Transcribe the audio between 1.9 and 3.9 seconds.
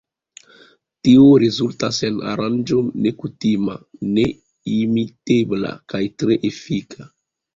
en aranĝo nekutima,